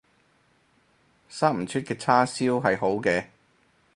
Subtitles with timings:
[1.29, 3.27] 生唔出嘅叉燒係好嘅